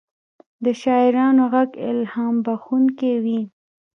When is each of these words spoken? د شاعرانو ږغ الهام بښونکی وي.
د 0.63 0.65
شاعرانو 0.81 1.45
ږغ 1.53 1.69
الهام 1.89 2.35
بښونکی 2.45 3.13
وي. 3.23 3.41